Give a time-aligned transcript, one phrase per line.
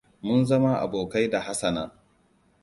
[0.21, 1.91] Mun zama abokai da Hassana.